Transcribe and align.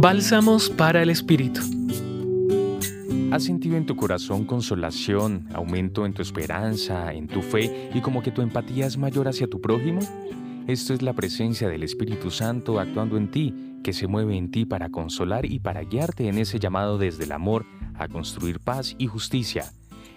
Bálsamos 0.00 0.70
para 0.70 1.02
el 1.02 1.10
Espíritu. 1.10 1.60
¿Has 3.32 3.42
sentido 3.42 3.76
en 3.76 3.84
tu 3.84 3.96
corazón 3.96 4.44
consolación, 4.44 5.48
aumento 5.52 6.06
en 6.06 6.12
tu 6.12 6.22
esperanza, 6.22 7.12
en 7.12 7.26
tu 7.26 7.42
fe 7.42 7.90
y 7.92 8.00
como 8.00 8.22
que 8.22 8.30
tu 8.30 8.40
empatía 8.40 8.86
es 8.86 8.96
mayor 8.96 9.26
hacia 9.26 9.48
tu 9.48 9.60
prójimo? 9.60 9.98
Esto 10.68 10.94
es 10.94 11.02
la 11.02 11.14
presencia 11.14 11.68
del 11.68 11.82
Espíritu 11.82 12.30
Santo 12.30 12.78
actuando 12.78 13.16
en 13.16 13.28
ti, 13.28 13.80
que 13.82 13.92
se 13.92 14.06
mueve 14.06 14.36
en 14.36 14.52
ti 14.52 14.64
para 14.64 14.88
consolar 14.88 15.44
y 15.46 15.58
para 15.58 15.82
guiarte 15.82 16.28
en 16.28 16.38
ese 16.38 16.60
llamado 16.60 16.96
desde 16.96 17.24
el 17.24 17.32
amor 17.32 17.66
a 17.96 18.06
construir 18.06 18.60
paz 18.60 18.94
y 18.98 19.08
justicia. 19.08 19.72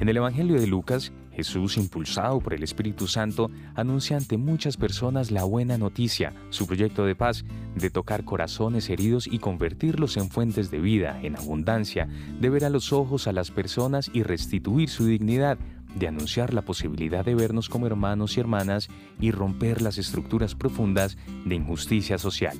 En 0.00 0.08
el 0.08 0.16
Evangelio 0.16 0.58
de 0.58 0.68
Lucas, 0.68 1.12
Jesús, 1.36 1.76
impulsado 1.76 2.40
por 2.40 2.54
el 2.54 2.62
Espíritu 2.62 3.06
Santo, 3.06 3.50
anuncia 3.74 4.16
ante 4.16 4.38
muchas 4.38 4.76
personas 4.76 5.30
la 5.30 5.44
buena 5.44 5.76
noticia, 5.76 6.32
su 6.50 6.66
proyecto 6.66 7.04
de 7.04 7.14
paz, 7.14 7.44
de 7.74 7.90
tocar 7.90 8.24
corazones 8.24 8.88
heridos 8.88 9.26
y 9.26 9.38
convertirlos 9.38 10.16
en 10.16 10.30
fuentes 10.30 10.70
de 10.70 10.80
vida, 10.80 11.20
en 11.22 11.36
abundancia, 11.36 12.08
de 12.40 12.48
ver 12.48 12.64
a 12.64 12.70
los 12.70 12.92
ojos 12.92 13.26
a 13.26 13.32
las 13.32 13.50
personas 13.50 14.10
y 14.12 14.22
restituir 14.22 14.88
su 14.88 15.04
dignidad, 15.04 15.58
de 15.94 16.08
anunciar 16.08 16.54
la 16.54 16.62
posibilidad 16.62 17.24
de 17.24 17.34
vernos 17.34 17.68
como 17.68 17.86
hermanos 17.86 18.36
y 18.36 18.40
hermanas 18.40 18.88
y 19.20 19.30
romper 19.30 19.82
las 19.82 19.98
estructuras 19.98 20.54
profundas 20.54 21.18
de 21.44 21.54
injusticia 21.54 22.16
social. 22.18 22.58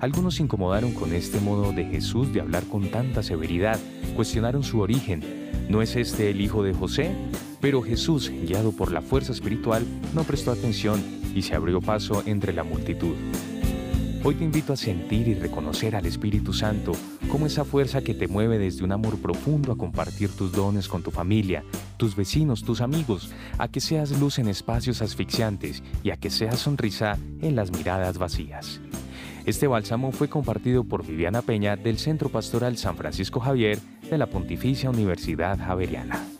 Algunos 0.00 0.36
se 0.36 0.42
incomodaron 0.42 0.94
con 0.94 1.12
este 1.12 1.40
modo 1.40 1.72
de 1.72 1.84
Jesús 1.84 2.32
de 2.32 2.40
hablar 2.40 2.64
con 2.64 2.90
tanta 2.90 3.22
severidad, 3.22 3.78
cuestionaron 4.16 4.62
su 4.62 4.80
origen, 4.80 5.22
¿No 5.70 5.82
es 5.82 5.94
este 5.94 6.30
el 6.30 6.40
hijo 6.40 6.64
de 6.64 6.74
José? 6.74 7.14
Pero 7.60 7.82
Jesús, 7.82 8.30
guiado 8.30 8.72
por 8.72 8.90
la 8.90 9.02
fuerza 9.02 9.32
espiritual, 9.32 9.84
no 10.14 10.24
prestó 10.24 10.50
atención 10.50 11.02
y 11.34 11.42
se 11.42 11.54
abrió 11.54 11.80
paso 11.80 12.22
entre 12.26 12.52
la 12.52 12.64
multitud. 12.64 13.14
Hoy 14.22 14.34
te 14.34 14.44
invito 14.44 14.74
a 14.74 14.76
sentir 14.76 15.28
y 15.28 15.34
reconocer 15.34 15.96
al 15.96 16.04
Espíritu 16.04 16.52
Santo 16.52 16.92
como 17.30 17.46
esa 17.46 17.64
fuerza 17.64 18.02
que 18.02 18.12
te 18.12 18.28
mueve 18.28 18.58
desde 18.58 18.84
un 18.84 18.92
amor 18.92 19.18
profundo 19.18 19.72
a 19.72 19.78
compartir 19.78 20.28
tus 20.30 20.52
dones 20.52 20.88
con 20.88 21.02
tu 21.02 21.10
familia, 21.10 21.64
tus 21.96 22.14
vecinos, 22.16 22.62
tus 22.62 22.82
amigos, 22.82 23.32
a 23.56 23.68
que 23.68 23.80
seas 23.80 24.18
luz 24.20 24.38
en 24.38 24.48
espacios 24.48 25.00
asfixiantes 25.00 25.82
y 26.02 26.10
a 26.10 26.18
que 26.18 26.28
seas 26.28 26.58
sonrisa 26.58 27.16
en 27.40 27.56
las 27.56 27.72
miradas 27.72 28.18
vacías. 28.18 28.80
Este 29.46 29.66
bálsamo 29.66 30.12
fue 30.12 30.28
compartido 30.28 30.84
por 30.84 31.06
Viviana 31.06 31.40
Peña 31.40 31.76
del 31.76 31.98
Centro 31.98 32.28
Pastoral 32.28 32.76
San 32.76 32.96
Francisco 32.96 33.40
Javier 33.40 33.78
de 34.10 34.18
la 34.18 34.26
Pontificia 34.26 34.90
Universidad 34.90 35.58
Javeriana. 35.58 36.39